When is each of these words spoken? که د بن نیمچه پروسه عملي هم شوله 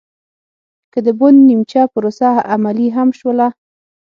که 0.93 0.99
د 1.05 1.07
بن 1.19 1.35
نیمچه 1.49 1.81
پروسه 1.93 2.29
عملي 2.53 2.87
هم 2.97 3.09
شوله 3.19 3.47